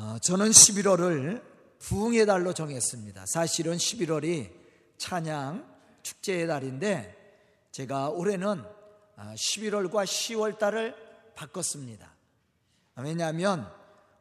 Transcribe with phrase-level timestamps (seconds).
[0.00, 1.42] 어, 저는 11월을
[1.80, 3.24] 부흥의 달로 정했습니다.
[3.26, 4.48] 사실은 11월이
[4.96, 5.68] 찬양
[6.04, 7.16] 축제의 달인데
[7.72, 8.62] 제가 올해는
[9.16, 10.94] 11월과 어, 10월 달을
[11.34, 12.14] 바꿨습니다.
[12.98, 13.68] 왜냐하면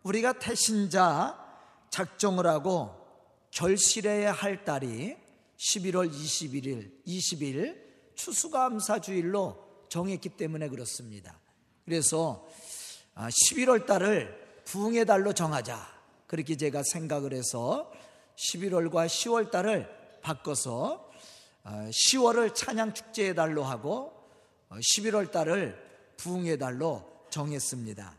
[0.02, 1.38] 우리가 태신자
[1.92, 2.96] 작정을 하고
[3.52, 5.16] 결실해야 할 달이
[5.58, 11.40] 11월 21일, 20일 추수감사주일로 정했기 때문에 그렇습니다.
[11.86, 12.48] 그래서
[13.16, 15.80] 11월 아, 달을 부흥의 달로 정하자.
[16.28, 17.90] 그렇게 제가 생각을 해서
[18.36, 19.90] 11월과 10월 달을
[20.22, 21.10] 바꿔서
[21.64, 24.12] 10월을 아, 찬양 축제의 달로 하고
[24.70, 25.78] 11월 어, 달을
[26.18, 28.14] 부흥의 달로 정했습니다.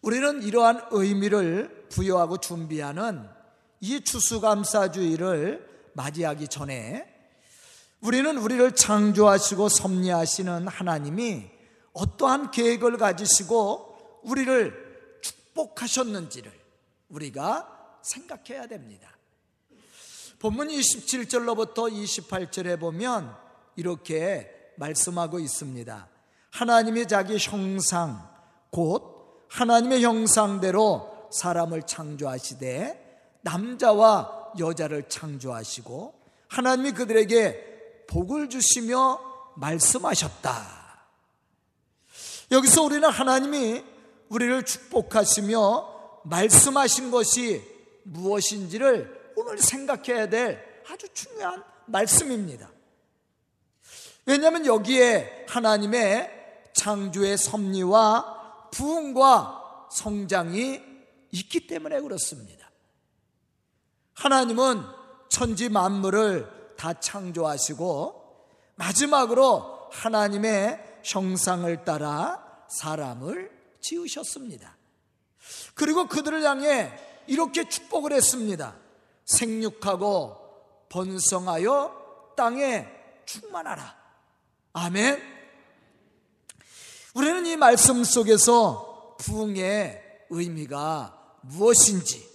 [0.00, 3.28] 우리는 이러한 의미를 부여하고 준비하는
[3.80, 7.06] 이 추수감사주의를 맞이하기 전에
[8.00, 11.50] 우리는 우리를 창조하시고 섭리하시는 하나님이
[11.92, 14.81] 어떠한 계획을 가지시고 우리를
[15.52, 16.52] 축복하셨는지를
[17.10, 19.10] 우리가 생각해야 됩니다.
[20.38, 23.36] 본문 27절로부터 28절에 보면
[23.76, 26.08] 이렇게 말씀하고 있습니다.
[26.50, 28.28] 하나님이 자기 형상,
[28.70, 39.20] 곧 하나님의 형상대로 사람을 창조하시되 남자와 여자를 창조하시고 하나님이 그들에게 복을 주시며
[39.56, 40.82] 말씀하셨다.
[42.50, 43.91] 여기서 우리는 하나님이
[44.32, 47.62] 우리를 축복하시며 말씀하신 것이
[48.04, 52.70] 무엇인지를 오늘 생각해야 될 아주 중요한 말씀입니다.
[54.24, 56.30] 왜냐하면 여기에 하나님의
[56.72, 60.80] 창조의 섭리와 부흥과 성장이
[61.32, 62.70] 있기 때문에 그렇습니다.
[64.14, 64.82] 하나님은
[65.28, 74.76] 천지 만물을 다 창조하시고 마지막으로 하나님의 형상을 따라 사람을 지으셨습니다.
[75.74, 76.92] 그리고 그들을 향해
[77.26, 78.76] 이렇게 축복을 했습니다.
[79.26, 80.36] 생육하고
[80.88, 82.86] 번성하여 땅에
[83.26, 83.96] 충만하라.
[84.72, 85.20] 아멘.
[87.14, 92.26] 우리는 이 말씀 속에서 부흥의 의미가 무엇인지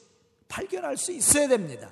[0.47, 1.91] 발견할 수 있어야 됩니다.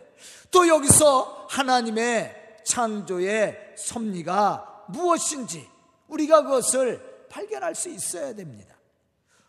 [0.52, 5.68] 또 여기서 하나님의 창조의 섭리가 무엇인지
[6.08, 8.75] 우리가 그것을 발견할 수 있어야 됩니다.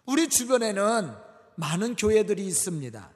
[0.06, 1.12] 우리 주변에는
[1.56, 3.10] 많은 교회들이 있습니다.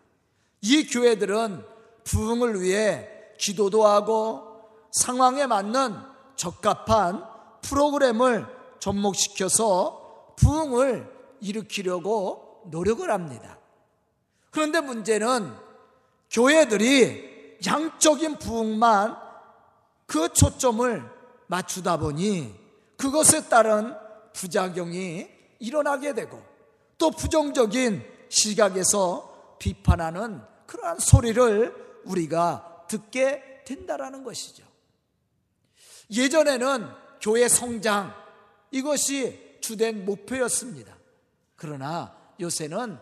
[0.62, 1.64] 이 교회들은
[2.04, 3.08] 부흥을 위해
[3.38, 4.42] 기도도 하고
[4.90, 5.96] 상황에 맞는
[6.36, 7.24] 적합한
[7.62, 8.46] 프로그램을
[8.80, 13.58] 접목시켜서 부흥을 일으키려고 노력을 합니다.
[14.50, 15.54] 그런데 문제는
[16.30, 19.16] 교회들이 양적인 부흥만
[20.06, 21.08] 그 초점을
[21.46, 22.54] 맞추다 보니
[22.96, 23.94] 그것에 따른
[24.32, 25.28] 부작용이
[25.60, 26.49] 일어나게 되고
[27.00, 34.62] 또 부정적인 시각에서 비판하는 그러한 소리를 우리가 듣게 된다라는 것이죠.
[36.10, 36.86] 예전에는
[37.22, 38.14] 교회 성장
[38.70, 40.94] 이것이 주된 목표였습니다.
[41.56, 42.98] 그러나 요새는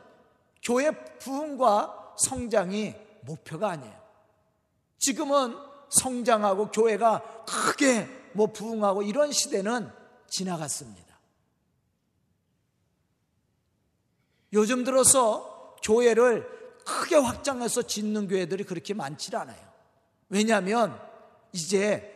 [0.62, 3.98] 교회 부흥과 성장이 목표가 아니에요.
[4.98, 5.56] 지금은
[5.91, 9.91] 성장하고 교회가 크게 뭐 부흥하고 이런 시대는
[10.28, 11.07] 지나갔습니다.
[14.53, 16.48] 요즘 들어서 교회를
[16.84, 19.59] 크게 확장해서 짓는 교회들이 그렇게 많지 않아요.
[20.28, 20.98] 왜냐하면
[21.53, 22.14] 이제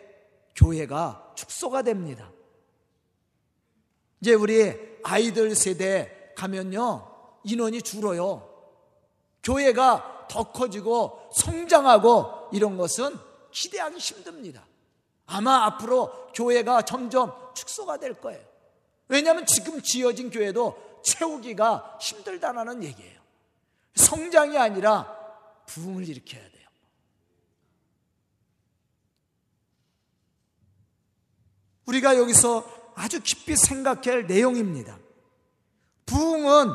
[0.56, 2.30] 교회가 축소가 됩니다.
[4.20, 7.08] 이제 우리 아이들 세대 가면요,
[7.44, 8.48] 인원이 줄어요.
[9.42, 13.16] 교회가 더 커지고 성장하고 이런 것은
[13.50, 14.64] 기대하기 힘듭니다.
[15.26, 18.40] 아마 앞으로 교회가 점점 축소가 될 거예요.
[19.08, 23.20] 왜냐하면 지금 지어진 교회도 채우기가 힘들다는 얘기예요.
[23.94, 25.16] 성장이 아니라
[25.66, 26.68] 부흥을 일으켜야 돼요.
[31.86, 32.64] 우리가 여기서
[32.94, 34.98] 아주 깊이 생각해야 할 내용입니다.
[36.06, 36.68] 부흥은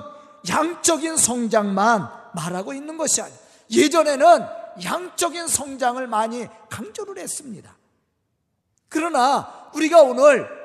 [0.50, 3.40] 양적인 성장만 말하고 있는 것이 아니에요.
[3.72, 4.46] 예전에는
[4.84, 7.76] 양적인 성장을 많이 강조를 했습니다.
[8.90, 10.57] 그러나 우리가 오늘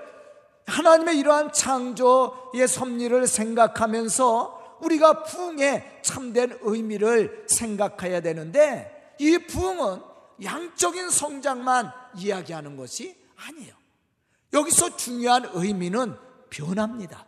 [0.67, 10.01] 하나님의 이러한 창조의 섭리를 생각하면서 우리가 부흥의 참된 의미를 생각해야 되는데 이 부흥은
[10.43, 13.75] 양적인 성장만 이야기하는 것이 아니에요.
[14.53, 16.17] 여기서 중요한 의미는
[16.51, 17.27] 변화입니다.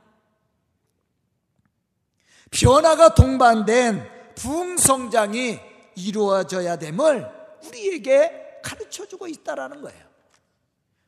[2.51, 5.59] 변화가 동반된 부흥 성장이
[5.97, 7.29] 이루어져야 됨을
[7.65, 10.14] 우리에게 가르쳐 주고 있다라는 거예요.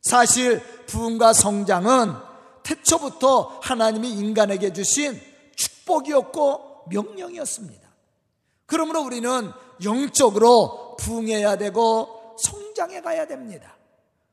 [0.07, 2.15] 사실 부흥과 성장은
[2.63, 5.21] 태초부터 하나님이 인간에게 주신
[5.57, 7.89] 축복이었고 명령이었습니다.
[8.67, 9.51] 그러므로 우리는
[9.83, 13.77] 영적으로 부흥해야 되고 성장해 가야 됩니다.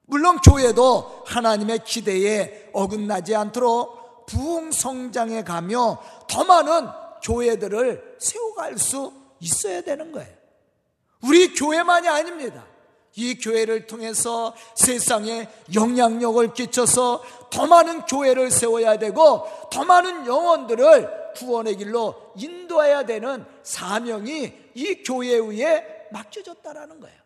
[0.06, 6.00] 물론 교회도 하나님의 기대에 어긋나지 않도록 부흥 성장해 가며
[6.30, 6.88] 더 많은
[7.24, 10.36] 교회들을 세워갈 수 있어야 되는 거예요.
[11.24, 12.64] 우리 교회만이 아닙니다.
[13.16, 21.78] 이 교회를 통해서 세상에 영향력을 끼쳐서 더 많은 교회를 세워야 되고 더 많은 영혼들을 구원의
[21.78, 27.18] 길로 인도해야 되는 사명이 이 교회 위에 맡겨졌다라는 거예요.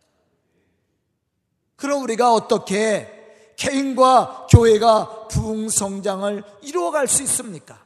[1.75, 3.13] 그럼 우리가 어떻게
[3.55, 7.83] 개인과 교회가 부흥 성장을 이루어갈 수 있습니까?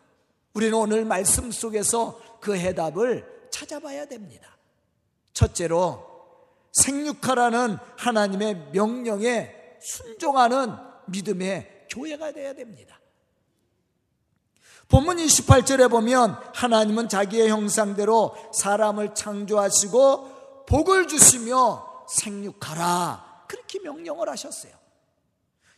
[0.53, 4.57] 우리는 오늘 말씀 속에서 그 해답을 찾아봐야 됩니다.
[5.33, 6.10] 첫째로
[6.71, 10.75] 생육하라는 하나님의 명령에 순종하는
[11.07, 12.99] 믿음의 교회가 되어야 됩니다.
[14.87, 23.45] 본문 28절에 보면 하나님은 자기의 형상대로 사람을 창조하시고 복을 주시며 생육하라.
[23.47, 24.73] 그렇게 명령을 하셨어요.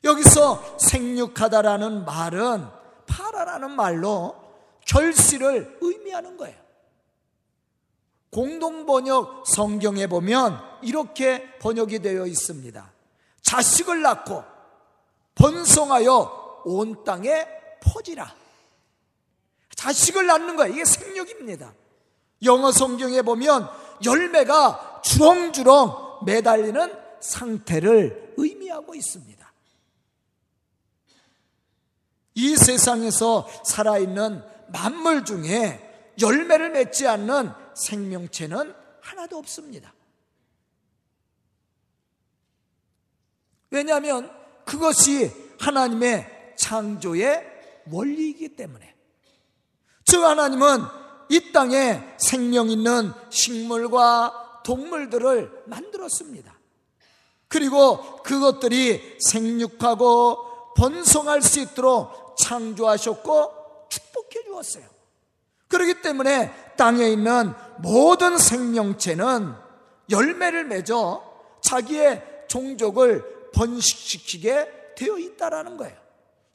[0.04, 2.68] 여기서 생육하다라는 말은
[3.08, 4.36] 파라라는 말로
[4.86, 6.63] 결실을 의미하는 거예요.
[8.34, 12.92] 공동 번역 성경에 보면 이렇게 번역이 되어 있습니다.
[13.44, 14.44] 자식을 낳고
[15.36, 17.48] 번성하여 온 땅에
[17.82, 18.34] 퍼지라.
[19.76, 20.74] 자식을 낳는 거예요.
[20.74, 21.74] 이게 생육입니다.
[22.44, 23.70] 영어 성경에 보면
[24.04, 29.54] 열매가 주렁주렁 매달리는 상태를 의미하고 있습니다.
[32.36, 39.94] 이 세상에서 살아있는 만물 중에 열매를 맺지 않는 생명체는 하나도 없습니다.
[43.70, 44.32] 왜냐하면
[44.66, 47.44] 그것이 하나님의 창조의
[47.92, 48.96] 원리이기 때문에.
[50.06, 50.82] 즉, 하나님은
[51.30, 56.54] 이 땅에 생명 있는 식물과 동물들을 만들었습니다.
[57.48, 64.86] 그리고 그것들이 생육하고 번성할 수 있도록 창조하셨고 축복해 주었어요.
[65.68, 69.54] 그렇기 때문에 땅에 있는 모든 생명체는
[70.10, 75.98] 열매를 맺어 자기의 종족을 번식시키게 되어 있다라는 거예요.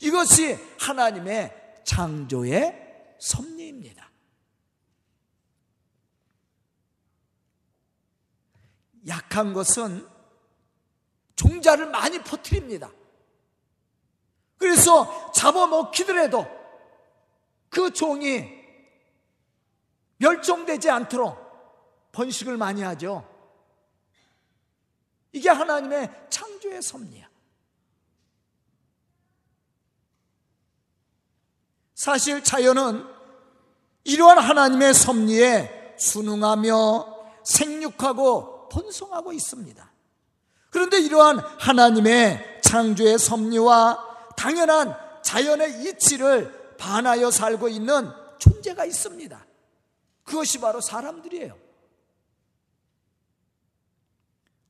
[0.00, 1.54] 이것이 하나님의
[1.84, 4.08] 창조의 섭리입니다.
[9.08, 10.06] 약한 것은
[11.36, 12.90] 종자를 많이 퍼뜨립니다.
[14.58, 16.46] 그래서 잡아먹히더라도
[17.70, 18.57] 그 종이
[20.18, 23.26] 멸종되지 않도록 번식을 많이 하죠.
[25.32, 27.28] 이게 하나님의 창조의 섭리야.
[31.94, 33.04] 사실 자연은
[34.04, 39.92] 이러한 하나님의 섭리에 순응하며 생육하고 번성하고 있습니다.
[40.70, 49.47] 그런데 이러한 하나님의 창조의 섭리와 당연한 자연의 이치를 반하여 살고 있는 존재가 있습니다.
[50.28, 51.56] 그것이 바로 사람들이에요.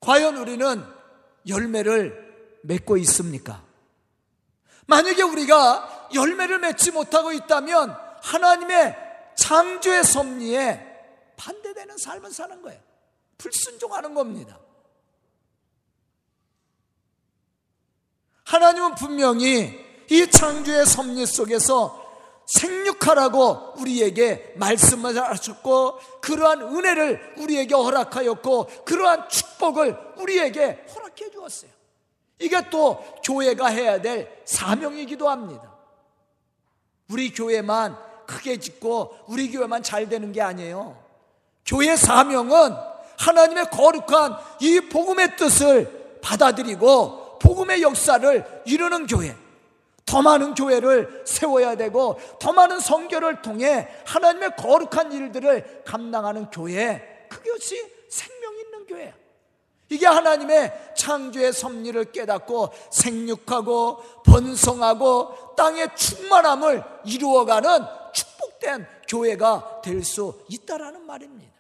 [0.01, 0.85] 과연 우리는
[1.49, 3.65] 열매를 맺고 있습니까?
[4.87, 7.91] 만약에 우리가 열매를 맺지 못하고 있다면
[8.23, 8.97] 하나님의
[9.37, 12.81] 창조의 섭리에 반대되는 삶을 사는 거예요.
[13.37, 14.59] 불순종하는 겁니다.
[18.45, 22.08] 하나님은 분명히 이 창조의 섭리 속에서
[22.49, 31.71] 생육하라고 우리에게 말씀을 하셨고 그러한 은혜를 우리에게 허락하였고 그러한 축복을 우리에게 허락해 주었어요.
[32.39, 35.75] 이게 또 교회가 해야 될 사명이기도 합니다.
[37.11, 40.97] 우리 교회만 크게 짓고 우리 교회만 잘 되는 게 아니에요.
[41.67, 42.75] 교회 사명은
[43.19, 49.37] 하나님의 거룩한 이 복음의 뜻을 받아들이고 복음의 역사를 이루는 교회.
[50.09, 57.77] 더 많은 교회를 세워야 되고 더 많은 성교를 통해 하나님의 거룩한 일들을 감당하는 교회 그것이
[58.09, 59.13] 생명 있는 교회야.
[59.91, 71.07] 이게 하나님의 창조의 섭리를 깨닫고 생육하고 번성하고 땅의 충만함을 이루어가는 축복된 교회가 될 수 있다라는
[71.07, 71.53] 말입니다.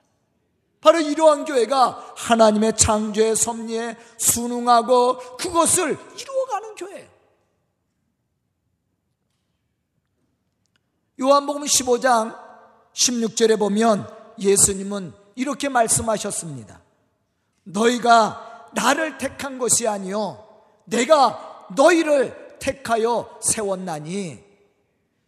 [0.80, 7.17] 바로 이러한 교회가 하나님의 창조의 섭리에 순응하고 그것을 이루어가는 교회예요.
[11.20, 12.36] 요한복음 15장
[12.94, 14.08] 16절에 보면
[14.38, 16.80] 예수님은 이렇게 말씀하셨습니다.
[17.64, 20.44] 너희가 나를 택한 것이 아니요
[20.84, 24.44] 내가 너희를 택하여 세웠나니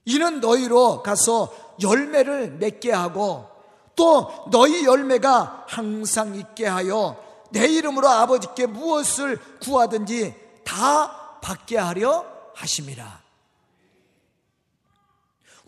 [0.04, 3.46] 이는 너희로 가서 열매를 맺게 하고
[3.94, 7.16] 또 너희 열매가 항상 있게 하여
[7.50, 13.29] 내 이름으로 아버지께 무엇을 구하든지 다 받게 하려 하심이라.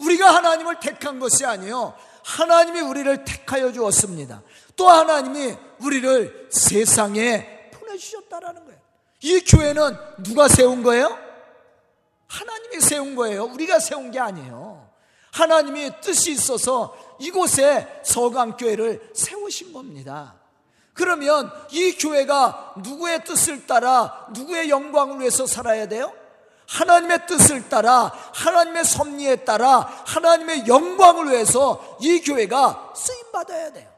[0.03, 1.95] 우리가 하나님을 택한 것이 아니요.
[2.25, 4.43] 하나님이 우리를 택하여 주었습니다.
[4.77, 8.81] 또 하나님이 우리를 세상에 보내주셨다라는 거예요.
[9.21, 11.19] 이 교회는 누가 세운 거예요?
[12.27, 13.45] 하나님이 세운 거예요.
[13.45, 14.91] 우리가 세운 게 아니에요.
[15.33, 20.35] 하나님이 뜻이 있어서 이곳에 서강교회를 세우신 겁니다.
[20.95, 26.13] 그러면 이 교회가 누구의 뜻을 따라 누구의 영광을 위해서 살아야 돼요?
[26.69, 33.91] 하나님의 뜻을 따라 하나님의 섭리에 따라 하나님의 영광을 위해서 이 교회가 쓰임 받아야 돼요.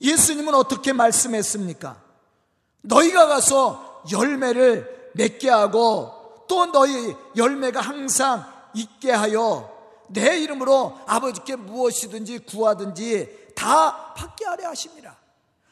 [0.00, 2.02] 예수님은 어떻게 말씀했습니까?
[2.82, 8.44] 너희가 가서 열매를 맺게 하고 또 너희 열매가 항상
[8.74, 9.70] 있게 하여
[10.08, 15.16] 내 이름으로 아버지께 무엇이든지 구하든지 다 받게 하려 하십니다.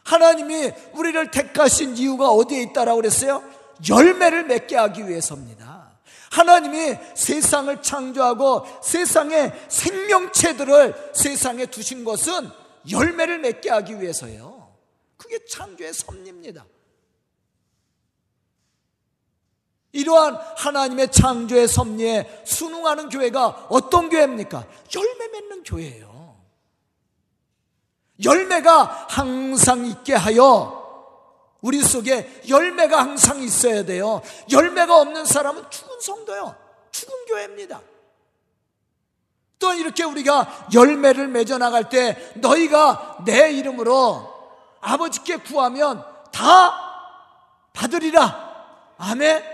[0.04, 3.42] 하나님이 우리를 택하신 이유가 어디에 있다라고 그랬어요?
[3.88, 5.90] 열매를 맺게 하기 위해서입니다.
[6.30, 12.50] 하나님이 세상을 창조하고 세상의 생명체들을 세상에 두신 것은
[12.90, 14.74] 열매를 맺게 하기 위해서예요.
[15.16, 16.64] 그게 창조의 섭리입니다.
[19.92, 24.64] 이러한 하나님의 창조의 섭리에 순응하는 교회가 어떤 교회입니까?
[24.94, 26.40] 열매 맺는 교회예요.
[28.22, 30.79] 열매가 항상 있게 하여
[31.60, 34.22] 우리 속에 열매가 항상 있어야 돼요.
[34.50, 36.56] 열매가 없는 사람은 죽은 성도요.
[36.90, 37.80] 죽은 교회입니다.
[39.58, 44.26] 또 이렇게 우리가 열매를 맺어 나갈 때 너희가 내 이름으로
[44.80, 46.72] 아버지께 구하면 다
[47.74, 48.50] 받으리라.
[48.96, 49.44] 아멘.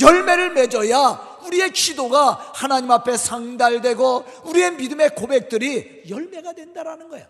[0.00, 7.26] 열매를 맺어야 우리의 기도가 하나님 앞에 상달되고 우리의 믿음의 고백들이 열매가 된다라는 거예요.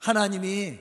[0.00, 0.78] 하나님이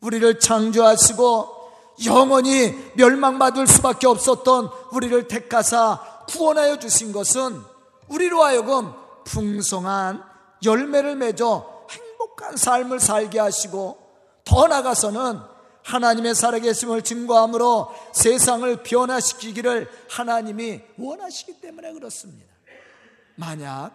[0.00, 1.56] 우리를 창조하시고
[2.04, 7.60] 영원히 멸망받을 수밖에 없었던 우리를 택하사 구원하여 주신 것은
[8.08, 8.92] 우리로 하여금
[9.24, 10.22] 풍성한
[10.64, 13.98] 열매를 맺어 행복한 삶을 살게 하시고
[14.44, 15.40] 더 나아가서는
[15.84, 22.52] 하나님의 살아계심을 증거함으로 세상을 변화시키기를 하나님이 원하시기 때문에 그렇습니다.
[23.36, 23.92] 만약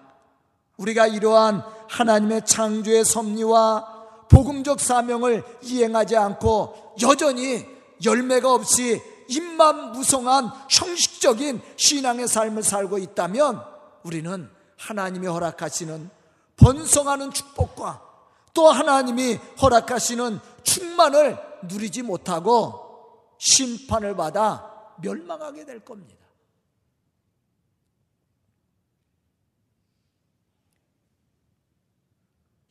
[0.77, 4.00] 우리가 이러한 하나님의 창조의 섭리와
[4.31, 7.65] 복음적 사명을 이행하지 않고 여전히
[8.03, 13.61] 열매가 없이 입만 무성한 형식적인 신앙의 삶을 살고 있다면
[14.03, 16.09] 우리는 하나님이 허락하시는
[16.55, 18.09] 번성하는 축복과
[18.53, 26.21] 또 하나님이 허락하시는 충만을 누리지 못하고 심판을 받아 멸망하게 될 겁니다.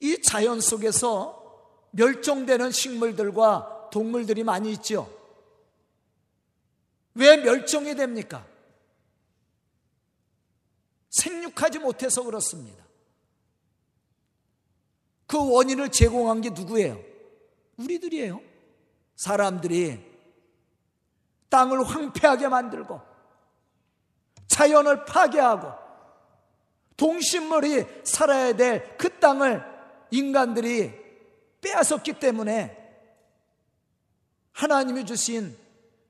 [0.01, 1.40] 이 자연 속에서
[1.91, 5.11] 멸종되는 식물들과 동물들이 많이 있죠.
[7.15, 8.47] 왜 멸종이 됩니까?
[11.11, 12.85] 생육하지 못해서 그렇습니다.
[15.27, 17.01] 그 원인을 제공한 게 누구예요?
[17.77, 18.41] 우리들이에요.
[19.17, 20.11] 사람들이
[21.49, 23.01] 땅을 황폐하게 만들고
[24.47, 25.73] 자연을 파괴하고
[26.97, 29.65] 동식물이 살아야 될 그 땅을
[30.11, 31.00] 인간들이
[31.61, 32.77] 빼앗았기 때문에
[34.53, 35.57] 하나님이 주신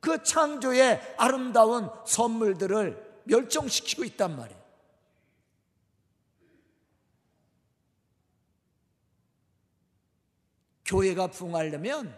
[0.00, 4.60] 그 창조의 아름다운 선물들을 멸종시키고 있단 말이에요.
[10.86, 12.12] 교회가 부흥하려면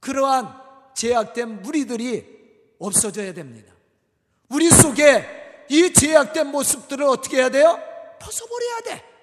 [0.00, 0.60] 그러한
[0.94, 3.72] 제약된 무리들이 없어져야 됩니다.
[4.48, 7.78] 우리 속에 이 제약된 모습들을 어떻게 해야 돼요?
[8.20, 9.13] 벗어버려야 돼.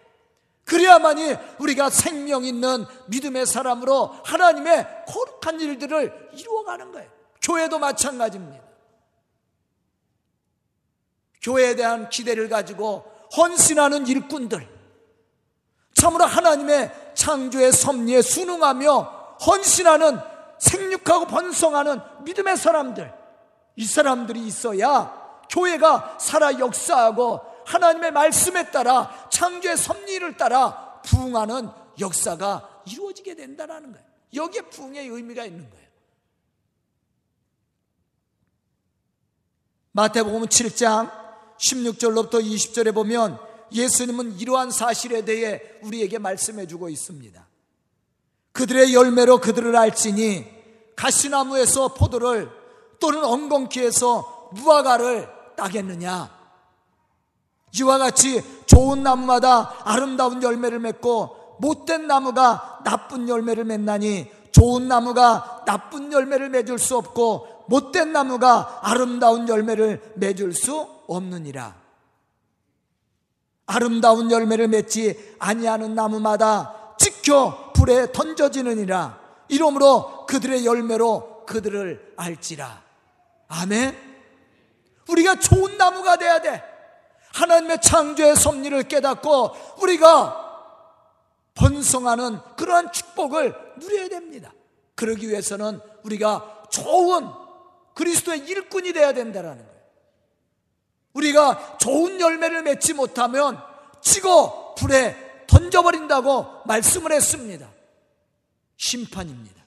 [0.71, 7.09] 그래야만이 우리가 생명 있는 믿음의 사람으로 하나님의 거룩한 일들을 이루어가는 거예요.
[7.41, 8.63] 교회도 마찬가지입니다.
[11.41, 13.03] 교회에 대한 기대를 가지고
[13.35, 14.65] 헌신하는 일꾼들,
[15.93, 20.19] 참으로 하나님의 창조의 섭리에 순응하며 헌신하는
[20.57, 23.13] 생육하고 번성하는 믿음의 사람들,
[23.75, 33.35] 이 사람들이 있어야 교회가 살아 역사하고 하나님의 말씀에 따라 창조의 섭리를 따라 부흥하는 역사가 이루어지게
[33.35, 34.05] 된다는 거예요.
[34.33, 35.87] 여기에 부흥의 의미가 있는 거예요.
[39.93, 41.11] 마태복음 7장
[41.57, 43.37] 16절로부터 20절에 보면
[43.73, 47.47] 예수님은 이러한 사실에 대해 우리에게 말씀해 주고 있습니다.
[48.53, 50.45] 그들의 열매로 그들을 알지니
[50.95, 52.49] 가시나무에서 포도를
[52.99, 56.40] 또는 엉겅퀴에서 무화과를 따겠느냐
[57.79, 66.11] 이와 같이 좋은 나무마다 아름다운 열매를 맺고 못된 나무가 나쁜 열매를 맺나니 좋은 나무가 나쁜
[66.11, 71.75] 열매를 맺을 수 없고 못된 나무가 아름다운 열매를 맺을 수 없느니라.
[73.65, 79.19] 아름다운 열매를 맺지 아니하는 나무마다 지켜 불에 던져지느니라.
[79.47, 82.81] 이러므로 그들의 열매로 그들을 알지라.
[83.47, 83.95] 아멘.
[85.09, 86.70] 우리가 좋은 나무가 돼야 돼.
[87.33, 90.41] 하나님의 창조의 섭리를 깨닫고 우리가
[91.55, 94.53] 번성하는 그러한 축복을 누려야 됩니다.
[94.95, 97.27] 그러기 위해서는 우리가 좋은
[97.93, 99.71] 그리스도의 일꾼이 되어야 된다는 거예요.
[101.13, 103.61] 우리가 좋은 열매를 맺지 못하면
[104.01, 107.69] 치고 불에 던져버린다고 말씀을 했습니다.
[108.77, 109.61] 심판입니다.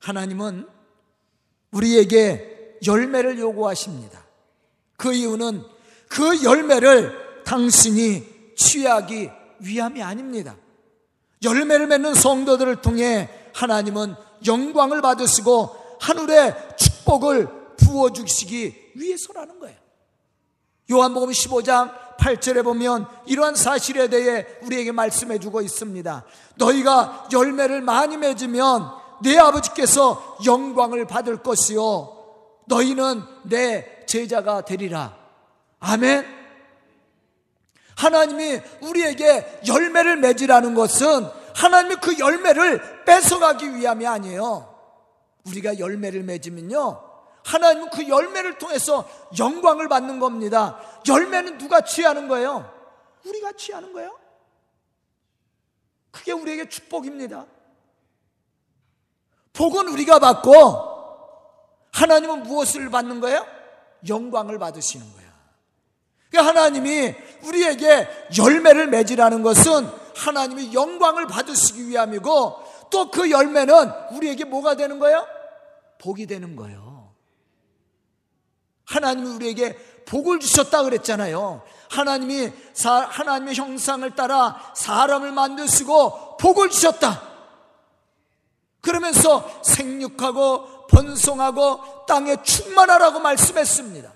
[0.00, 0.68] 하나님은
[1.70, 4.24] 우리에게 열매를 요구하십니다.
[4.96, 5.62] 그 이유는
[6.08, 9.30] 그 열매를 당신이 취하기
[9.60, 10.56] 위함이 아닙니다.
[11.42, 14.14] 열매를 맺는 성도들을 통해 하나님은
[14.46, 19.76] 영광을 받으시고 하늘의 축복을 부어주시기 위해서라는 거예요.
[20.90, 26.24] 요한복음 15장 8절에 보면 이러한 사실에 대해 우리에게 말씀해 주고 있습니다.
[26.56, 28.90] 너희가 열매를 많이 맺으면
[29.22, 32.15] 내 아버지께서 영광을 받을 것이요.
[32.66, 35.16] 너희는 내 제자가 되리라.
[35.80, 36.36] 아멘.
[37.96, 44.74] 하나님이 우리에게 열매를 맺으라는 것은 하나님이 그 열매를 뺏어가기 위함이 아니에요.
[45.46, 47.02] 우리가 열매를 맺으면요.
[47.44, 49.08] 하나님은 그 열매를 통해서
[49.38, 50.78] 영광을 받는 겁니다.
[51.08, 52.70] 열매는 누가 취하는 거예요?
[53.24, 54.18] 우리가 취하는 거예요.
[56.10, 57.46] 그게 우리에게 축복입니다.
[59.52, 60.95] 복은 우리가 받고
[61.96, 63.46] 하나님은 무엇을 받는 거예요?
[64.06, 65.30] 영광을 받으시는 거예요.
[66.30, 74.76] 그러니까 하나님이 우리에게 열매를 맺으라는 것은 하나님이 영광을 받으시기 위함이고 또 그 열매는 우리에게 뭐가
[74.76, 75.26] 되는 거예요?
[75.98, 77.14] 복이 되는 거예요.
[78.84, 81.62] 하나님이 우리에게 복을 주셨다 그랬잖아요.
[81.90, 87.22] 하나님이 사, 하나님의 형상을 따라 사람을 만드시고 복을 주셨다.
[88.82, 94.14] 그러면서 생육하고 번성하고 땅에 충만하라고 말씀했습니다.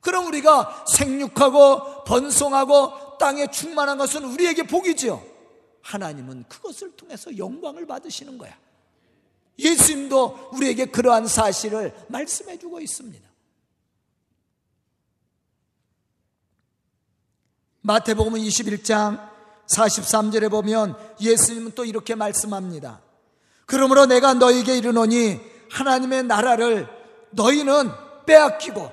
[0.00, 5.22] 그럼 우리가 생육하고 번성하고 땅에 충만한 것은 우리에게 복이지요.
[5.82, 8.56] 하나님은 그것을 통해서 영광을 받으시는 거야.
[9.58, 13.28] 예수님도 우리에게 그러한 사실을 말씀해 주고 있습니다.
[17.82, 19.30] 마태복음 21장
[19.76, 23.02] 43절에 보면 예수님은 또 이렇게 말씀합니다.
[23.66, 26.86] 그러므로 내가 너에게 이르노니 하나님의 나라를
[27.30, 27.90] 너희는
[28.26, 28.92] 빼앗기고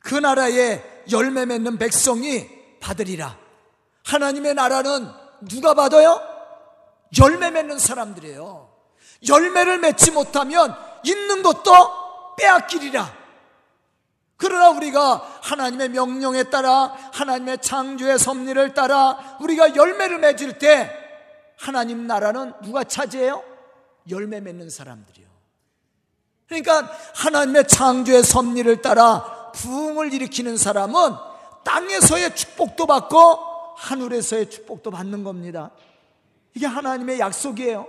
[0.00, 2.48] 그 나라에 열매 맺는 백성이
[2.80, 3.38] 받으리라.
[4.04, 5.08] 하나님의 나라는
[5.48, 6.20] 누가 받아요?
[7.18, 8.68] 열매 맺는 사람들이에요.
[9.26, 13.24] 열매를 맺지 못하면 있는 것도 빼앗기리라.
[14.36, 20.90] 그러나 우리가 하나님의 명령에 따라 하나님의 창조의 섭리를 따라 우리가 열매를 맺을 때
[21.56, 23.42] 하나님 나라는 누가 차지해요?
[24.10, 25.23] 열매 맺는 사람들이요.
[26.46, 31.14] 그러니까 하나님의 창조의 섭리를 따라 부흥을 일으키는 사람은
[31.64, 33.16] 땅에서의 축복도 받고
[33.76, 35.70] 하늘에서의 축복도 받는 겁니다.
[36.54, 37.86] 이게 하나님의 약속이에요.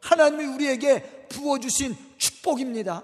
[0.00, 3.02] 하나님이 우리에게 부어주신 축복입니다.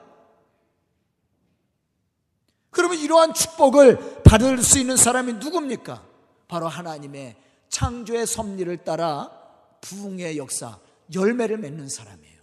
[2.70, 6.02] 그러면 이러한 축복을 받을 수 있는 사람이 누굽니까?
[6.48, 7.36] 바로 하나님의
[7.68, 9.30] 창조의 섭리를 따라
[9.80, 10.78] 부흥의 역사,
[11.14, 12.41] 열매를 맺는 사람이에요.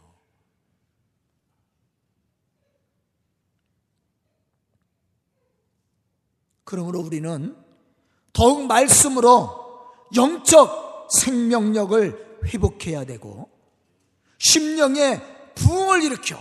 [6.69, 7.55] 그러므로 우리는
[8.31, 9.81] 더욱 말씀으로
[10.15, 13.49] 영적 생명력을 회복해야 되고
[14.37, 15.19] 심령의
[15.55, 16.37] 부흥을 일으켜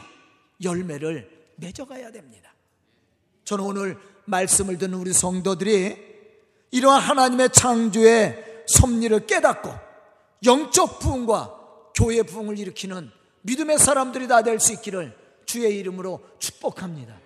[0.63, 2.53] 열매를 맺어가야 됩니다.
[3.45, 5.97] 저는 오늘 말씀을 듣는 우리 성도들이
[6.73, 9.71] 이러한 하나님의 창조의 섭리를 깨닫고
[10.45, 11.59] 영적 부흥과
[11.95, 13.11] 교회 부흥을 일으키는
[13.41, 17.19] 믿음의 사람들이 다 될 수 있기를 주의 이름으로 축복합니다.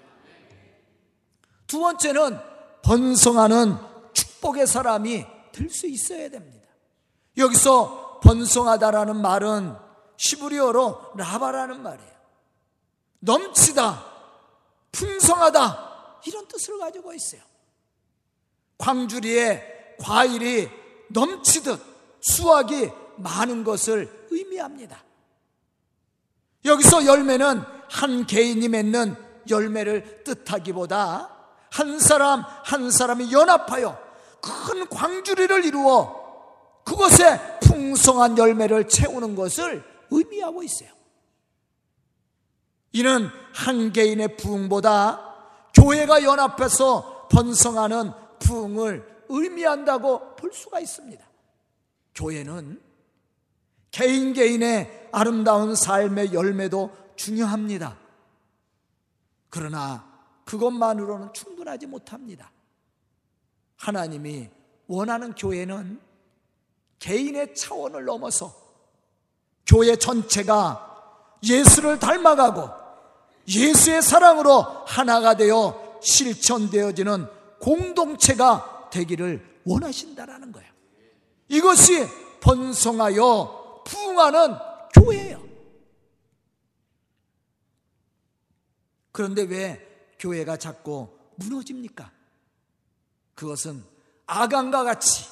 [1.66, 2.51] 두 번째는
[2.82, 3.76] 번성하는
[4.12, 6.68] 축복의 사람이 될 수 있어야 됩니다.
[7.36, 9.76] 여기서 번성하다라는 말은
[10.16, 12.12] 시브리어로 라바라는 말이에요.
[13.20, 14.04] 넘치다,
[14.92, 17.40] 풍성하다, 이런 뜻을 가지고 있어요.
[18.78, 20.68] 광주리에 과일이
[21.10, 21.80] 넘치듯
[22.20, 25.02] 수확이 많은 것을 의미합니다.
[26.64, 29.16] 여기서 열매는 한 개인이 맺는
[29.48, 31.31] 열매를 뜻하기보다
[31.72, 33.98] 한 사람 한 사람이 연합하여
[34.42, 36.20] 큰 광주리를 이루어
[36.84, 40.90] 그것에 풍성한 열매를 채우는 것을 의미하고 있어요.
[42.92, 45.34] 이는 한 개인의 부흥보다
[45.74, 51.24] 교회가 연합해서 번성하는 부흥을 의미한다고 볼 수가 있습니다.
[52.14, 52.82] 교회는
[53.90, 57.96] 개인 개인의 아름다운 삶의 열매도 중요합니다.
[59.48, 60.11] 그러나
[60.44, 62.50] 그것만으로는 충분하지 못합니다.
[63.76, 64.48] 하나님이
[64.86, 66.00] 원하는 교회는
[66.98, 68.54] 개인의 차원을 넘어서
[69.66, 70.88] 교회 전체가
[71.42, 72.68] 예수를 닮아가고
[73.48, 77.26] 예수의 사랑으로 하나가 되어 실천되어지는
[77.60, 80.70] 공동체가 되기를 원하신다라는 거예요.
[81.48, 82.06] 이것이
[82.40, 84.56] 번성하여 부흥하는
[84.94, 85.42] 교회예요.
[89.12, 89.91] 그런데 왜
[90.22, 92.12] 교회가 자꾸 무너집니까?
[93.34, 93.84] 그것은
[94.26, 95.28] 아간과 같이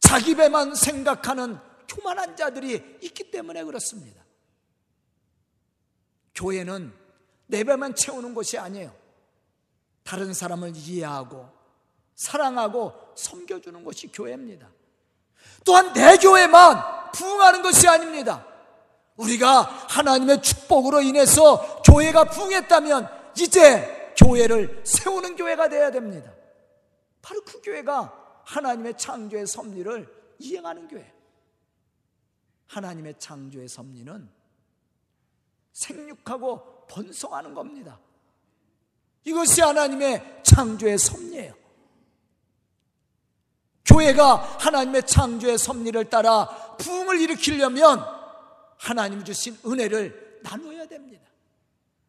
[0.00, 4.20] 자기 배만 생각하는 교만한 자들이 있기 때문에 그렇습니다.
[6.34, 6.92] 교회는
[7.46, 8.92] 내 배만 채우는 것이 아니에요.
[10.02, 11.48] 다른 사람을 이해하고
[12.16, 14.68] 사랑하고 섬겨주는 것이 교회입니다.
[15.64, 18.44] 또한 내 교회만 부흥하는 것이 아닙니다.
[19.16, 26.32] 우리가 하나님의 축복으로 인해서 교회가 부흥했다면 이제 교회를 세우는 교회가 되어야 됩니다.
[27.20, 31.12] 바로 그 교회가 하나님의 창조의 섭리를 이행하는 교회.
[32.66, 34.30] 하나님의 창조의 섭리는
[35.72, 37.98] 생육하고 번성하는 겁니다.
[39.24, 41.54] 이것이 하나님의 창조의 섭리예요.
[43.84, 46.46] 교회가 하나님의 창조의 섭리를 따라
[46.78, 48.00] 부흥을 일으키려면
[48.78, 51.31] 하나님 주신 은혜를 나누어야 됩니다.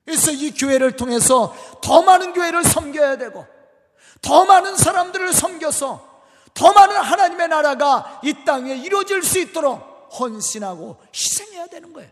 [0.06, 3.46] 그래서 이 교회를 통해서 더 많은 교회를 섬겨야 되고
[4.22, 6.13] 더 많은 사람들을 섬겨서
[6.54, 12.12] 더 많은 하나님의 나라가 이 땅에 이루어질 수 있도록 헌신하고 희생해야 되는 거예요.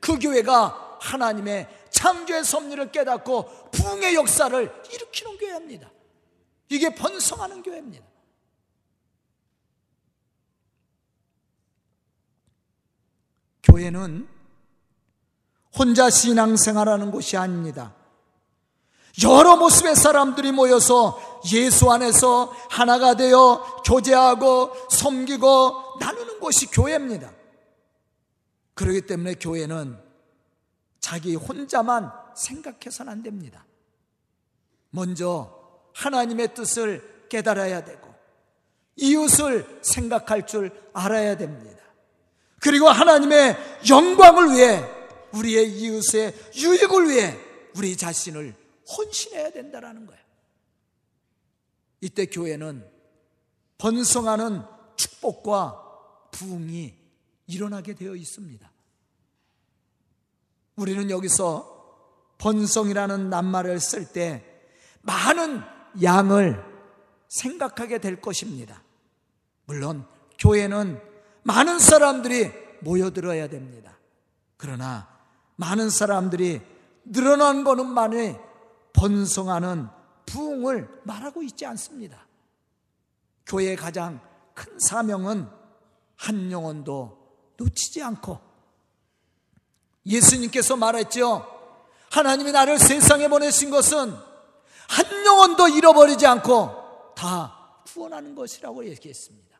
[0.00, 5.90] 그 교회가 하나님의 창조의 섭리를 깨닫고 부흥의 역사를 일으키는 교회입니다.
[6.68, 8.04] 이게 번성하는 교회입니다.
[13.62, 14.28] 교회는
[15.78, 17.94] 혼자 신앙생활하는 곳이 아닙니다.
[19.22, 27.30] 여러 모습의 사람들이 모여서 예수 안에서 하나가 되어 교제하고 섬기고 나누는 곳이 교회입니다.
[28.74, 29.98] 그렇기 때문에 교회는
[30.98, 33.64] 자기 혼자만 생각해서는 안 됩니다.
[34.90, 35.52] 먼저
[35.94, 38.12] 하나님의 뜻을 깨달아야 되고
[38.96, 41.82] 이웃을 생각할 줄 알아야 됩니다.
[42.60, 43.56] 그리고 하나님의
[43.88, 44.93] 영광을 위해
[45.34, 47.38] 우리의 이웃의 유익을 위해
[47.76, 48.54] 우리 자신을
[48.96, 50.22] 헌신해야 된다라는 거예요.
[52.00, 52.86] 이때 교회는
[53.78, 54.62] 번성하는
[54.96, 56.94] 축복과 부흥이
[57.46, 58.70] 일어나게 되어 있습니다.
[60.76, 61.72] 우리는 여기서
[62.38, 64.44] 번성이라는 낱말을 쓸 때
[65.02, 65.62] 많은
[66.02, 66.62] 양을
[67.28, 68.82] 생각하게 될 것입니다.
[69.66, 70.06] 물론
[70.38, 71.00] 교회는
[71.42, 73.98] 많은 사람들이 모여들어야 됩니다.
[74.56, 75.13] 그러나
[75.56, 76.60] 많은 사람들이
[77.04, 78.36] 늘어난 것만이
[78.92, 79.88] 번성하는
[80.26, 82.26] 부흥을 말하고 있지 않습니다.
[83.46, 84.20] 교회의 가장
[84.54, 85.48] 큰 사명은
[86.16, 87.18] 한 영혼도
[87.56, 88.40] 놓치지 않고
[90.06, 91.46] 예수님께서 말했죠.
[92.10, 94.14] 하나님이 나를 세상에 보내신 것은
[94.88, 99.58] 한 영혼도 잃어버리지 않고 다 구원하는 것이라고 얘기했습니다.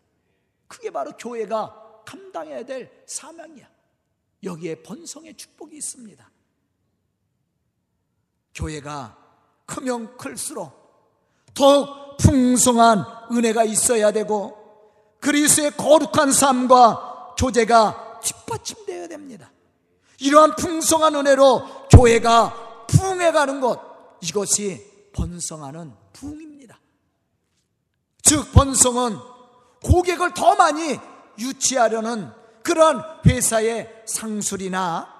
[0.68, 3.73] 그게 바로 교회가 감당해야 될 사명이야.
[4.44, 6.30] 여기에 번성의 축복이 있습니다.
[8.54, 9.18] 교회가
[9.66, 10.72] 크면 클수록
[11.54, 14.57] 더욱 풍성한 은혜가 있어야 되고
[15.20, 19.50] 그리스의 거룩한 삶과 교제가 뒷받침되어야 됩니다.
[20.20, 23.80] 이러한 풍성한 은혜로 교회가 부흥해가는 것
[24.20, 26.78] 이것이 번성하는 부흥입니다.
[28.22, 29.18] 즉 번성은
[29.83, 30.98] 고객을 더 많이
[31.38, 32.30] 유치하려는
[32.64, 35.12] 그러한 회사의 상술이나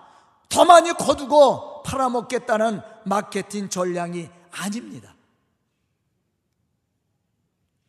[0.49, 5.15] 더 많이 거두고 팔아먹겠다는 마케팅 전략이 아닙니다.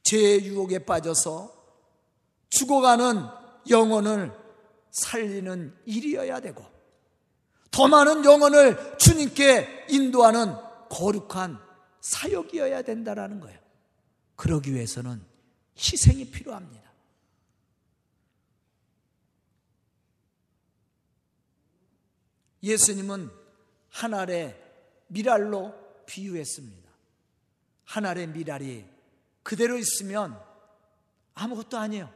[0.04, 1.52] 제 유혹에 빠져서
[2.50, 3.26] 죽어가는
[3.70, 4.32] 영혼을
[4.91, 6.63] 살리는 일이어야 되고
[7.72, 10.56] 더 많은 영혼을 주님께 인도하는
[10.89, 11.60] 거룩한
[12.02, 13.60] 사역이어야 된다라는 거예요.
[14.36, 15.22] 그러기 위해서는
[15.78, 16.85] 희생이 필요합니다.
[22.65, 23.30] 예수님은
[23.89, 24.60] 한 알에
[25.08, 25.73] 미랄로
[26.08, 26.91] 비유했습니다.
[27.86, 28.86] 한 알의 미랄이
[29.43, 30.41] 그대로 있으면
[31.36, 32.12] 아무것도 아니에요.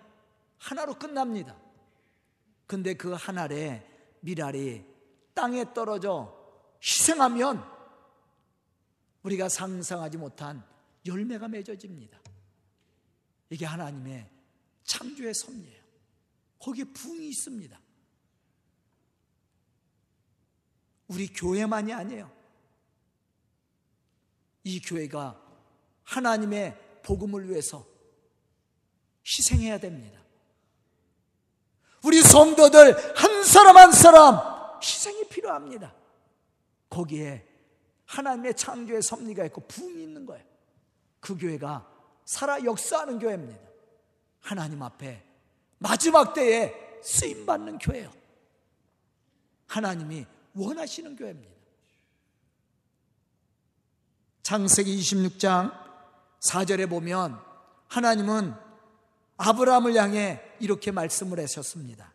[0.58, 1.56] 하나로 끝납니다.
[2.66, 3.88] 근데 그한 알의
[4.22, 4.84] 미랄이
[5.36, 6.36] 땅에 떨어져
[6.82, 7.64] 희생하면
[9.22, 10.64] 우리가 상상하지 못한
[11.06, 12.20] 열매가 맺어집니다.
[13.52, 14.28] 이게 하나님의
[14.84, 15.84] 창조의 섭리예요.
[16.58, 17.80] 거기에 부흥이 있습니다.
[21.10, 22.32] 우리 교회만이 아니에요.
[24.64, 25.40] 이 교회가
[26.04, 27.86] 하나님의 복음을 위해서
[29.26, 30.20] 희생해야 됩니다.
[32.04, 35.94] 우리 성도들 한 사람 한 사람 희생이 필요합니다.
[36.90, 37.46] 거기에
[38.06, 40.44] 하나님의 창조의 섭리가 있고 부흥이 있는 거예요.
[41.20, 41.88] 그 교회가
[42.26, 43.68] 살아 역사하는 교회입니다.
[44.40, 45.24] 하나님 앞에
[45.80, 48.12] 마지막 때에 쓰임 받는 교회요.
[49.68, 51.54] 하나님이 원하시는 교회입니다.
[54.44, 55.72] 창세기 26장
[56.40, 57.40] 4절에 보면
[57.88, 58.54] 하나님은
[59.38, 62.14] 아브라함을 향해 이렇게 말씀을 하셨습니다.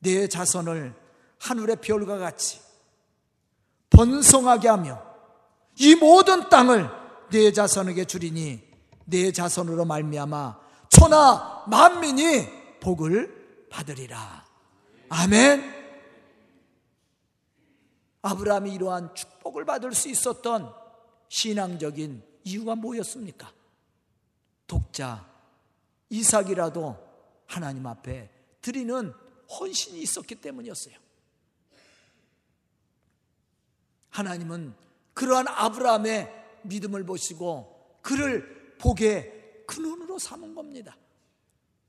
[0.00, 0.94] 내 자손을
[1.38, 2.60] 하늘의 별과 같이
[3.90, 5.02] 번성하게 하며
[5.78, 6.88] 이 모든 땅을
[7.30, 8.60] 내 자손에게 주리니
[9.04, 14.44] 내 자손으로 말미암아 천하 만민이 복을 받으리라.
[15.08, 15.81] 아멘.
[18.22, 20.72] 아브라함이 이러한 축복을 받을 수 있었던
[21.28, 23.52] 신앙적인 이유가 뭐였습니까?
[24.66, 25.28] 독자
[26.08, 26.96] 이삭이라도
[27.46, 28.30] 하나님 앞에
[28.60, 29.12] 드리는
[29.50, 30.96] 헌신이 있었기 때문이었어요.
[34.10, 34.74] 하나님은
[35.14, 40.96] 그러한 아브라함의 믿음을 보시고 그를 복의 근원으로 삼은 겁니다.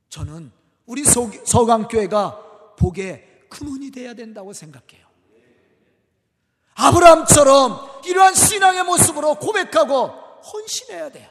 [0.09, 0.51] 저는
[0.85, 5.07] 우리 서강교회가 복의 근원이 되어야 된다고 생각해요.
[6.75, 11.29] 아브라함처럼 이러한 신앙의 모습으로 고백하고 헌신해야 돼요.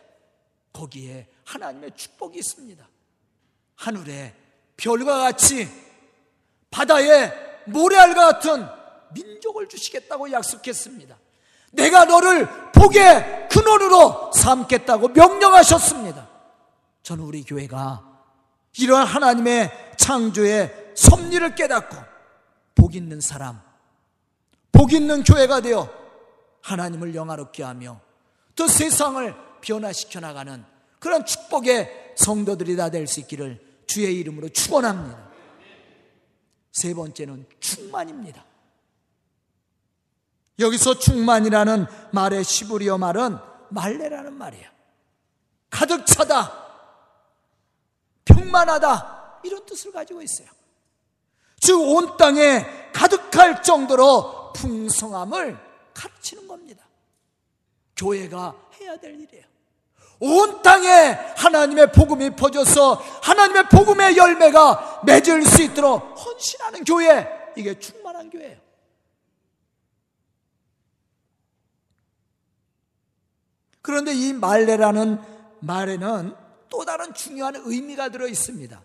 [0.73, 2.89] 거기에 하나님의 축복이 있습니다.
[3.77, 4.35] 하늘에
[4.77, 5.69] 별과 같이
[6.71, 7.33] 바다에
[7.67, 8.67] 모래알과 같은
[9.15, 11.17] 민족을 주시겠다고 약속했습니다.
[11.73, 16.29] 내가 너를 복의 근원으로 삼겠다고 명령하셨습니다.
[17.03, 18.13] 저는 우리 교회가
[18.79, 21.97] 이러한 하나님의 창조의 섭리를 깨닫고
[22.75, 23.61] 복 있는 사람,
[24.73, 25.89] 복 있는 교회가 되어
[26.63, 28.01] 하나님을 영화롭게 하며
[28.57, 30.65] 또 세상을 변화시켜 나가는
[30.99, 35.31] 그런 축복의 성도들이 다 될 수 있기를 주의 이름으로 축원합니다.
[36.73, 38.45] 세 번째는 충만입니다.
[40.59, 43.37] 여기서 충만이라는 말의 시브리어 말은
[43.71, 44.71] 말레라는 말이에요.
[45.71, 46.53] 가득 차다,
[48.25, 50.49] 평만하다 이런 뜻을 가지고 있어요.
[51.61, 55.59] 즉 온 땅에 가득할 정도로 풍성함을
[55.95, 56.85] 가르치는 겁니다.
[57.97, 59.45] 교회가 해야 될 일이에요.
[60.21, 60.89] 온 땅에
[61.37, 68.61] 하나님의 복음이 퍼져서 하나님의 복음의 열매가 맺을 수 있도록 헌신하는 교회, 이게 충만한 교회예요.
[73.83, 75.21] 그런데 이 말레라는
[75.61, 76.37] 말에는
[76.69, 78.81] 또 다른 중요한 의미가 들어 있습니다.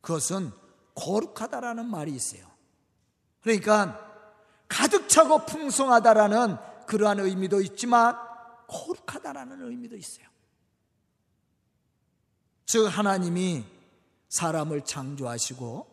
[0.00, 0.50] 그것은
[0.94, 2.46] 거룩하다라는 말이 있어요.
[3.42, 4.09] 그러니까
[4.70, 6.56] 가득 차고 풍성하다라는
[6.86, 8.16] 그러한 의미도 있지만
[8.68, 10.26] 거룩하다라는 의미도 있어요.
[12.66, 13.64] 즉 하나님이
[14.28, 15.86] 사람을 창조하시고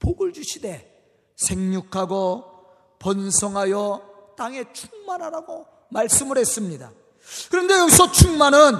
[0.00, 2.66] 복을 주시되 생육하고
[2.98, 6.90] 번성하여 땅에 충만하라고 말씀을 했습니다.
[7.48, 8.74] 그런데 여기서 충만은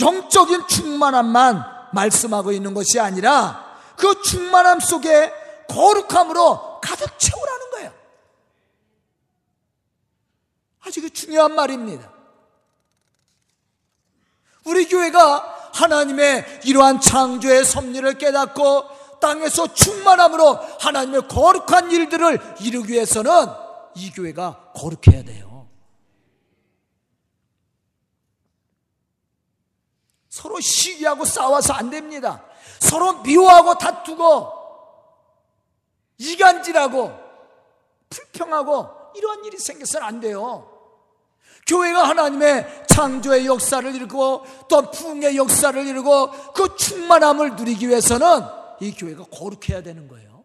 [0.00, 5.32] 영적인 충만함만 말씀하고 있는 것이 아니라 그 충만함 속에
[5.68, 7.92] 거룩함으로 가득 채우라는 거예요.
[10.88, 12.10] 아주 중요한 말입니다.
[14.64, 23.30] 우리 교회가 하나님의 이러한 창조의 섭리를 깨닫고 땅에서 충만함으로 하나님의 거룩한 일들을 이루기 위해서는
[23.96, 25.68] 이 교회가 거룩해야 돼요.
[30.30, 32.44] 서로 시기하고 싸워서 안 됩니다.
[32.80, 34.52] 서로 미워하고 다투고
[36.18, 37.12] 이간질하고
[38.08, 40.67] 불평하고 이러한 일이 생겨서는 안 돼요.
[41.66, 48.26] 교회가 하나님의 창조의 역사를 이루고 또 부흥의 역사를 이루고 그 충만함을 누리기 위해서는
[48.80, 50.44] 이 교회가 거룩해야 되는 거예요.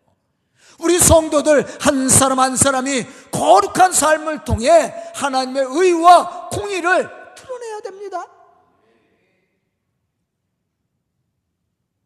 [0.80, 8.28] 우리 성도들 한 사람 한 사람이 거룩한 삶을 통해 하나님의 의와 공의를 드러내야 됩니다.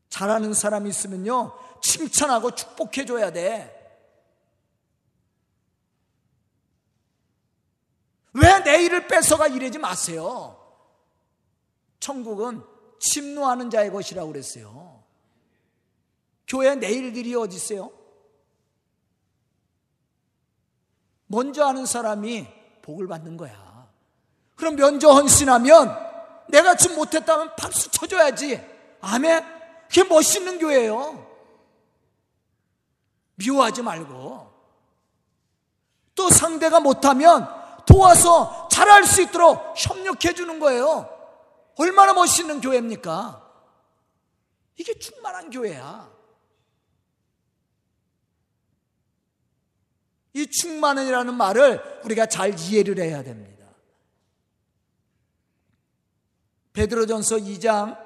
[0.09, 3.76] 잘하는 사람이 있으면요, 칭찬하고 축복해줘야 돼.
[8.39, 10.57] 왜 내 일을 뺏어가 이러지 마세요.
[11.99, 12.61] 천국은
[12.99, 15.03] 침노하는 자의 것이라고 그랬어요.
[16.47, 17.91] 교회 내 일들이 어디 있어요?
[21.27, 22.47] 먼저 하는 사람이
[22.81, 23.89] 복을 받는 거야.
[24.55, 25.97] 그럼 면접 헌신하면
[26.49, 28.61] 내가 지금 못했다면 박수 쳐줘야지.
[29.01, 29.45] 아멘?
[29.87, 31.25] 그게 멋있는 교회예요.
[33.35, 34.53] 미워하지 말고.
[36.15, 37.56] 또 상대가 못하면
[37.87, 41.09] 도와서 잘할 수 있도록 협력해 주는 거예요.
[41.77, 43.43] 얼마나 멋있는 교회입니까?
[44.75, 46.11] 이게 충만한 교회야.
[50.33, 53.65] 이 충만이라는 말을 우리가 잘 이해를 해야 됩니다.
[56.73, 57.97] 베드로전서 2장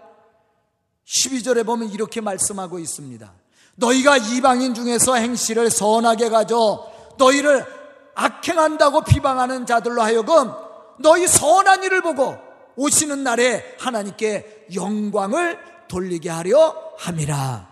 [1.06, 3.34] 12절에 보면 이렇게 말씀하고 있습니다.
[3.76, 7.81] 너희가 이방인 중에서 행실을 선하게 가져 너희를
[8.22, 10.52] 악행한다고 비방하는 자들로 하여금
[11.00, 12.38] 너희 선한 일을 보고
[12.76, 17.68] 오시는 날에 하나님께 영광을 돌리게 하려 함이라.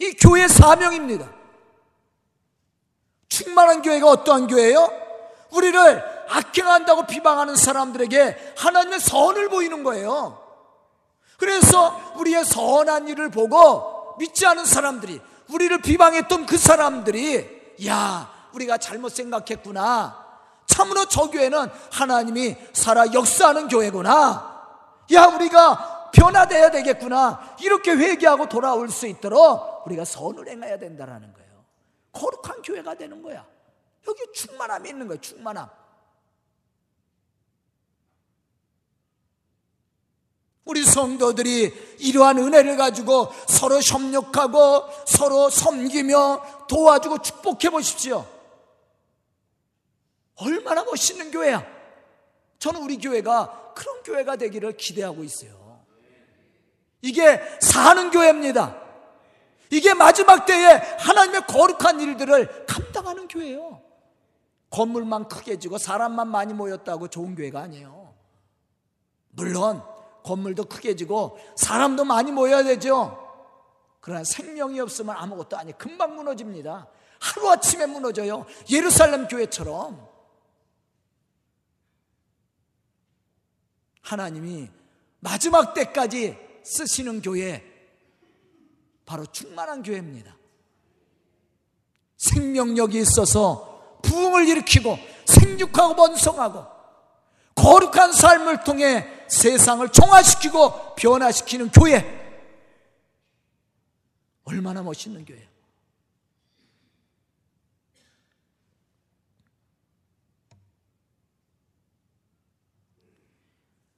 [0.00, 1.30] 이 교회 사명입니다.
[3.28, 4.88] 충만한 교회가 어떠한 교회예요?
[5.50, 10.40] 우리를 악행한다고 비방하는 사람들에게 하나님의 선을 보이는 거예요.
[11.38, 17.53] 그래서 우리의 선한 일을 보고 믿지 않은 사람들이 우리를 비방했던 그 사람들이
[17.86, 20.24] 야 우리가 잘못 생각했구나.
[20.66, 24.54] 참으로 저 교회는 하나님이 살아 역사하는 교회구나.
[25.12, 27.56] 야 우리가 변화돼야 되겠구나.
[27.60, 31.64] 이렇게 회개하고 돌아올 수 있도록 우리가 선을 행해야 된다는 거예요.
[32.12, 33.44] 거룩한 교회가 되는 거야.
[34.06, 35.68] 여기 충만함이 있는 거예요 충만함
[40.64, 48.26] 우리 성도들이 이러한 은혜를 가지고 서로 협력하고 서로 섬기며 도와주고 축복해 보십시오.
[50.36, 51.66] 얼마나 멋있는 교회야.
[52.58, 55.82] 저는 우리 교회가 그런 교회가 되기를 기대하고 있어요.
[57.02, 58.80] 이게 사는 교회입니다.
[59.70, 60.64] 이게 마지막 때에
[60.98, 63.82] 하나님의 거룩한 일들을 감당하는 교회예요.
[64.70, 68.14] 건물만 크게 지고 사람만 많이 모였다고 좋은 교회가 아니에요.
[69.30, 69.82] 물론
[70.24, 73.20] 건물도 크게 지고 사람도 많이 모여야 되죠.
[74.00, 76.88] 그러나 생명이 없으면 아무것도 아니 금방 무너집니다.
[77.20, 78.44] 하루아침에 무너져요.
[78.70, 80.08] 예루살렘 교회처럼.
[84.02, 84.68] 하나님이
[85.20, 87.62] 마지막 때까지 쓰시는 교회,
[89.06, 90.36] 바로 충만한 교회입니다.
[92.16, 96.66] 생명력이 있어서 부흥을 일으키고 생육하고 번성하고
[97.54, 102.24] 거룩한 삶을 통해 세상을 총화시키고 변화시키는 교회.
[104.44, 105.54] 얼마나 멋있는 교회예요.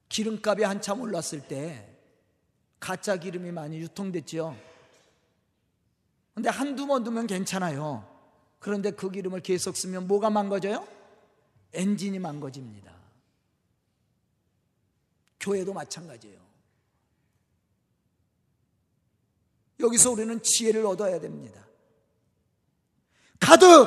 [0.09, 1.87] 기름값이 한참 올랐을 때
[2.81, 4.57] 가짜 기름이 많이 유통됐죠.
[6.35, 8.07] 근데 한두 번 두면 괜찮아요.
[8.59, 10.87] 그런데 그 기름을 계속 쓰면 뭐가 망가져요?
[11.75, 12.96] 엔진이 망가집니다.
[15.47, 16.45] 교회도 마찬가지예요.
[19.79, 21.65] 여기서 우리는 지혜를 얻어야 됩니다.
[23.39, 23.87] 가득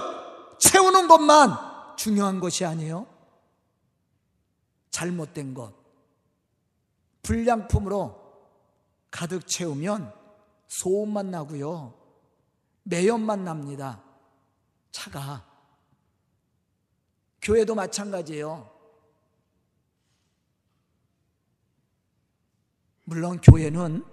[0.59, 3.07] 채우는 것만 중요한 것이 아니에요.
[4.91, 5.73] 잘못된 것,
[7.23, 8.17] 불량품으로
[9.11, 10.13] 가득 채우면
[10.67, 11.93] 소음만 나고요.
[12.83, 14.01] 매연만 납니다.
[14.91, 15.45] 차가.
[17.41, 18.78] 교회도 마찬가지예요.
[23.09, 24.05] 물론 교회는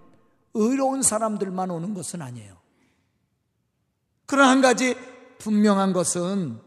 [0.55, 2.57] 의로운 사람들만 오는 것은 아니에요.
[4.25, 4.97] 그러나 한 가지
[5.39, 6.59] 분명한 것은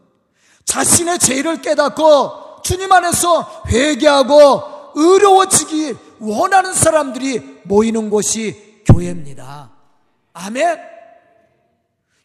[0.64, 9.72] 자신의 죄를 깨닫고 주님 안에서 회개하고 의로워지기 원하는 사람들이 모이는 곳이 교회입니다.
[10.32, 10.78] 아멘.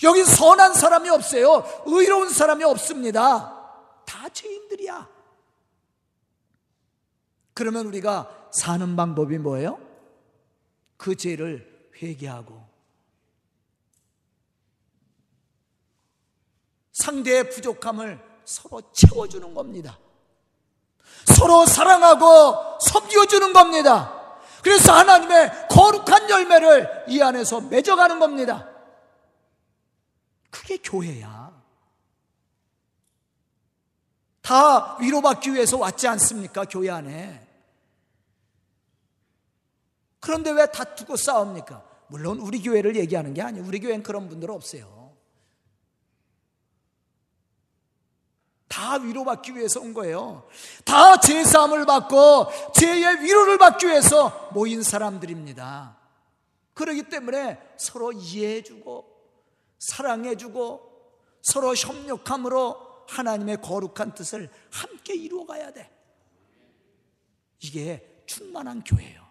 [0.04, 1.64] 여기 선한 사람이 없어요.
[1.88, 3.54] 의로운 사람이 없습니다.
[4.06, 5.10] 다 죄인들이야.
[7.56, 9.85] 그러면 우리가 사는 방법이 뭐예요?
[11.06, 12.68] 그 죄를 회개하고
[16.94, 20.00] 상대의 부족함을 서로 채워주는 겁니다.
[21.26, 24.40] 서로 사랑하고 섬겨주는 겁니다.
[24.64, 28.68] 그래서 하나님의 거룩한 열매를 이 안에서 맺어가는 겁니다.
[30.50, 31.54] 그게 교회야.
[34.42, 36.66] 다 위로받기 위해서 왔지 않습니까?
[36.66, 37.45] 교회 안에.
[40.26, 41.84] 그런데 왜 다투고 싸웁니까?
[42.08, 43.64] 물론 우리 교회를 얘기하는 게 아니에요.
[43.64, 45.14] 우리 교회는 그런 분들 없어요.
[48.68, 50.50] 다 위로받기 위해서 온 거예요.
[50.84, 55.96] 다 제사함을 받고 죄의 위로를 받기 위해서 모인 사람들입니다.
[56.74, 59.06] 그러기 때문에 서로 이해해주고
[59.78, 61.12] 사랑해주고
[61.44, 65.92] 서로 협력함으로 하나님의 거룩한 뜻을 함께 이루어가야 돼.
[67.60, 69.25] 이게 충만한 교회예요.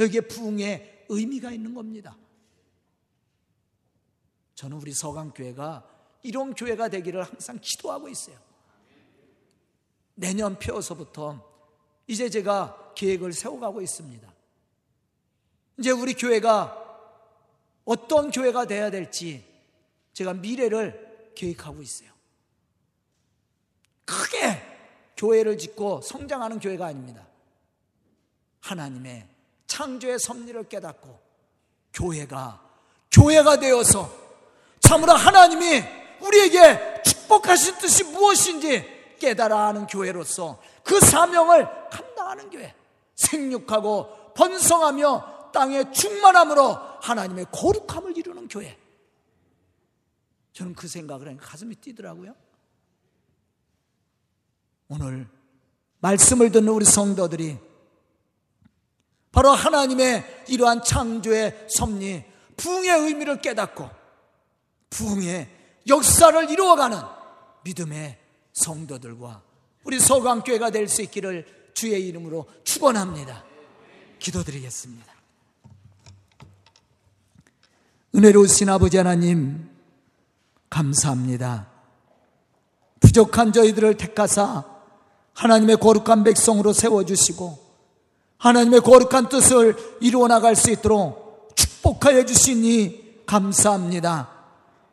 [0.00, 2.16] 여기에 부흥의 의미가 있는 겁니다.
[4.54, 5.88] 저는 우리 서강교회가
[6.22, 8.38] 이런 교회가 되기를 항상 기도하고 있어요.
[10.14, 11.48] 내년 펴서부터
[12.06, 14.34] 이제 제가 계획을 세워가고 있습니다.
[15.78, 16.76] 이제 우리 교회가
[17.84, 19.44] 어떤 교회가 돼야 될지
[20.12, 22.10] 제가 미래를 계획하고 있어요.
[24.04, 24.60] 크게
[25.16, 27.26] 교회를 짓고 성장하는 교회가 아닙니다.
[28.60, 29.26] 하나님의
[29.70, 31.16] 창조의 섭리를 깨닫고
[31.94, 32.60] 교회가
[33.12, 34.12] 교회가 되어서
[34.80, 35.82] 참으로 하나님이
[36.20, 42.74] 우리에게 축복하신 뜻이 무엇인지 깨달아 하는 교회로서 그 사명을 감당하는 교회.
[43.14, 48.76] 생육하고 번성하며 땅의 충만함으로 하나님의 거룩함을 이루는 교회.
[50.52, 52.34] 저는 그 생각을 하니까 가슴이 뛰더라고요.
[54.88, 55.28] 오늘
[56.00, 57.69] 말씀을 듣는 우리 성도들이
[59.32, 62.24] 바로 하나님의 이러한 창조의 섭리,
[62.56, 63.88] 부흥의 의미를 깨닫고
[64.90, 65.48] 부흥의
[65.88, 66.98] 역사를 이루어가는
[67.64, 68.18] 믿음의
[68.52, 69.42] 성도들과
[69.84, 73.44] 우리 서강교회가 될 수 있기를 주의 이름으로 축원합니다.
[74.18, 75.10] 기도드리겠습니다.
[78.14, 79.70] 은혜로우신 아버지 하나님
[80.68, 81.68] 감사합니다.
[82.98, 84.64] 부족한 저희들을 택하사
[85.34, 87.69] 하나님의 거룩한 백성으로 세워주시고
[88.40, 94.28] 하나님의 거룩한 뜻을 이루어 나갈 수 있도록 축복하여 주시니 감사합니다.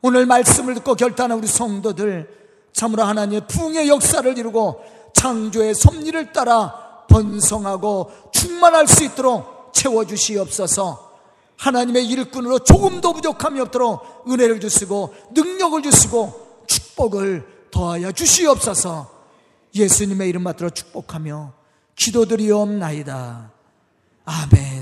[0.02, 2.30] 오늘 말씀을 듣고 결단한 우리 성도들
[2.74, 4.84] 참으로 하나님의 부흥의 역사를 이루고
[5.14, 11.08] 창조의 섭리를 따라 번성하고 충만할 수 있도록 채워 주시옵소서
[11.56, 19.10] 하나님의 일꾼으로 조금도 부족함이 없도록 은혜를 주시고 능력을 주시고 축복을 더하여 주시옵소서
[19.74, 21.57] 예수님의 이름 받들어 축복하며
[21.98, 23.52] 기도드리옵나이다.
[24.26, 24.77] 아멘.